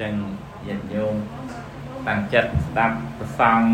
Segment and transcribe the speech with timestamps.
[0.00, 0.14] ចឹង
[0.66, 1.14] ញាតិញោម
[2.06, 3.66] តាំងចិត្តស្ដាប់ប្រសង់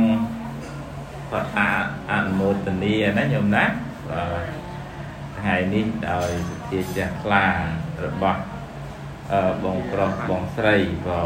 [1.30, 1.68] គាត់ថា
[2.10, 3.64] អនុមោទនាណាញោមណា
[4.10, 4.46] បាទ
[5.38, 7.44] ថ្ងៃនេះដោយសទ្ធាជ្រះថ្លា
[8.04, 8.40] របស់
[9.32, 10.76] អឺបងប្រុសបងស្រី
[11.06, 11.20] ក៏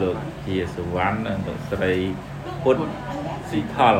[0.00, 1.94] លោកជាសវណ្ណនិងលោកស្រី
[2.62, 2.90] ពុទ្ធ
[3.50, 3.96] ស៊ីថល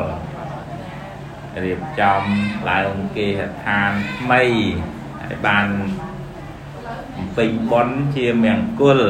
[1.65, 2.23] រៀបចំ
[2.69, 4.43] ឡើងគេហដ្ឋានថ្មី
[5.21, 5.67] ហើយបាន
[7.15, 9.01] បំពេញបុណ្យជាមង្គល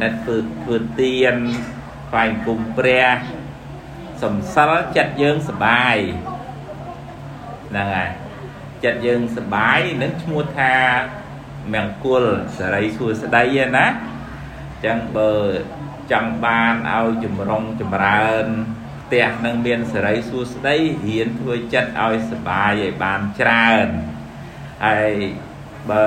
[0.00, 1.36] ដែលធ្វើធ្វើទៀន
[2.08, 3.06] ថ្វាយគុំព្រះ
[4.22, 5.96] សំសិលចិត្តយើងសបាយ
[7.70, 8.10] ហ្នឹងហើយ
[8.84, 10.74] ចិត្តយើងសបាយនឹងឈ្មោះថា
[11.74, 12.24] មង្គល
[12.58, 13.44] សេរីសួស្តី
[13.76, 15.32] ណាអញ្ចឹងបើ
[16.12, 18.46] ចង់បានឲ្យចម្រុងចម្រើន
[19.02, 20.76] ផ្ទះនឹងមានសេរីសួស្តី
[21.08, 23.88] រៀនធ្វើចិត្តឲ្យសបាយឲ្យបានច្រើន
[24.86, 25.12] ហើយ
[25.90, 26.06] បើ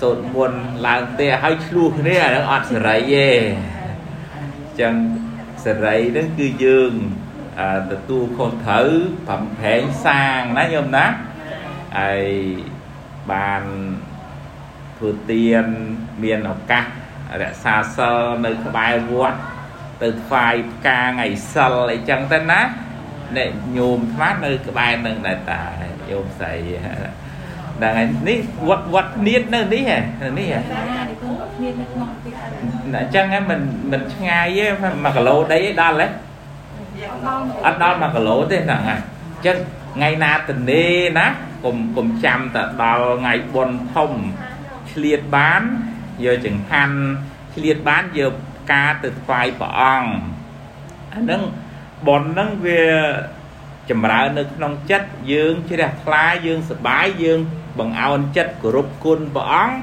[0.00, 0.52] សូត្រមុន
[0.86, 4.94] ឡើងផ្ទះឲ្យឆ្លោះគ្នាអានឹងអត់សេរីទេអញ្ចឹង
[5.64, 6.92] សេរីនឹងគឺយើង
[7.92, 8.88] ទទួលខុសត្រូវ
[9.28, 11.06] បំផែងសាងណាញោមណា
[11.98, 12.24] ហើយ
[13.32, 13.62] បាន
[14.98, 15.64] ធ្វើទៀន
[16.22, 16.84] មានឱកាស
[17.42, 19.38] រក្សាសិលនៅក្បែរវត្ត
[20.02, 22.60] ទៅថ្វាយផ្កាថ្ងៃសិលអីចឹងទៅណា
[23.36, 25.62] អ្នកញោមថ្មនៅក្បែរនឹងដែរតា
[26.10, 26.54] ញោមស្រី
[27.82, 29.98] ដល់ថ្ងៃនេះវត្តវត្តនៀតនៅនេះហ៎
[30.38, 30.60] នេះហ៎
[32.94, 33.60] អញ្ចឹងហ្នឹងមិន
[33.92, 36.08] មិនឆ្ងាយទេ1គីឡូដីឯដល់ហ៎
[37.66, 39.56] អត់ដល់1គីឡូទេហ្នឹងហ่ะអញ្ចឹង
[39.96, 40.84] ថ្ងៃណាតនេ
[41.18, 41.26] ណា
[41.64, 44.12] កុំកុំចាំតែដល់ថ្ងៃបុណ្យធំ
[44.92, 45.62] ឆ្លៀតបាន
[46.24, 46.96] យកចង្ហាន់
[47.54, 48.34] ឆ្លៀតបានយក
[48.72, 50.10] ការទៅថ្វាយព្រះអង្គ
[51.14, 51.42] អាហ្នឹង
[52.06, 52.84] បុណ្យហ្នឹងវា
[53.90, 57.40] ចម្រើននៅក្នុងចិត្តយើងជ្រះថ្លាយើងសប្បាយយើង
[57.78, 59.76] បង្អោនចិត្តគោរពគុណព្រះអង្គ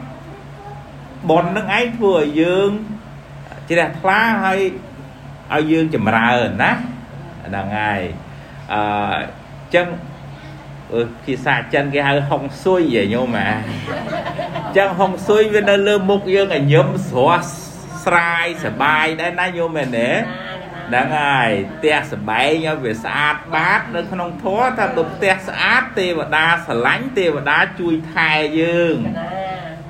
[1.30, 2.70] បុណ្យនឹងឯងធ្វើឲ្យយើង
[3.70, 4.60] ជ្រះថ្លាហើយ
[5.54, 6.72] ឲ្យយើងចម្រើនណា
[7.46, 8.02] ហ្នឹងហើយ
[8.74, 8.80] អឺ
[9.76, 9.88] ចឹង
[11.24, 13.52] ភាសាចិនគេហៅហុងស៊ុយហ៎ញោមអា
[14.78, 17.48] ចឹងហុងស៊ុយវានៅលើមុខយើងឲ្យញឹមស្រស់
[18.06, 20.10] ស្រាយសបាយដែរណាញោមមែនទេ
[20.88, 28.96] ហ្នឹងហើយផ្ទះសបែងឲ្យវាស្អាតបាតនៅក្នុងធម៌ថាបើផ្ទះស្អាតទេវតាស្រឡាញ់ទេវតាជួយថែយើង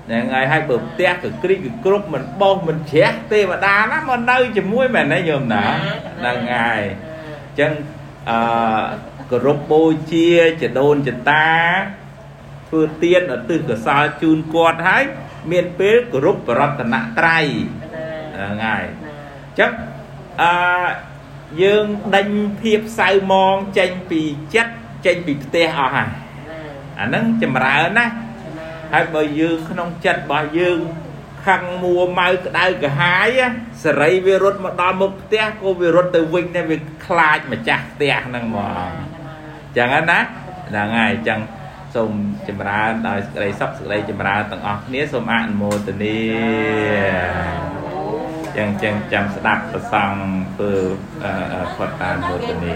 [0.08, 5.64] ហ្នឹងហើយហើយបើផ្ទះកក្រិចកគ្រប់មិនបោសមិនជ្រះទេវតាណាមកនៅជាមួយមែនទេញោមណា
[6.20, 6.82] ហ្នឹងហើយ
[7.48, 7.72] អញ្ចឹង
[8.30, 8.86] អឺ
[9.32, 10.30] គោរពបូជា
[10.62, 11.48] ចដូនចតា
[12.68, 15.04] ធ្វើទៀនឧទ្ទិសកុសលជូនគាត់ហើយ
[15.52, 17.46] មានពេលគោរពបរតនត្រ័យ
[18.36, 19.72] ហ្នឹងហើយអញ្ចឹង
[20.42, 20.54] អឺ
[21.62, 21.86] យើង
[22.16, 22.30] ដេញ
[22.62, 24.22] ភាពសៅមងចេញពី
[24.56, 24.74] ចិត្ត
[25.06, 26.10] ចេញពីផ្ទះអស់ហើយ
[27.00, 28.08] អាហ្នឹងចម្រើនណា
[28.94, 30.80] ហើយបើយើងក្នុងចិត្តរបស់យើង
[31.46, 33.40] ខឹងមួម៉ៅក្តៅក្រហាយ
[33.84, 38.92] សេរីវារត់មកដល់មុខផ្ទះក៏វារត់ទៅវិញដែរវាខ្លាចម្ចាស់ផ្ទះហ្នឹងហ្មង
[39.78, 40.20] ចឹងណា
[40.70, 41.40] ហ្នឹងហើយចឹង
[41.96, 42.12] សូម
[42.48, 47.85] ចម្រើនដោយសេចក្តីសុខសេចក្តីចម្រើនទាំងអស់គ្នាសូមអនុមោទនា
[48.58, 50.12] ចឹងចឹងចាំស្ដាប់ប្រសង
[50.56, 50.72] ធ្វើ
[51.76, 52.74] ផុតតាមមោទនា